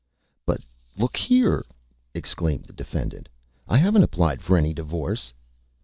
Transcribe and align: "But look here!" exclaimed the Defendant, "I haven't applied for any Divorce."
"But 0.47 0.61
look 0.97 1.15
here!" 1.15 1.63
exclaimed 2.15 2.65
the 2.65 2.73
Defendant, 2.73 3.29
"I 3.67 3.77
haven't 3.77 4.01
applied 4.01 4.41
for 4.41 4.57
any 4.57 4.73
Divorce." 4.73 5.31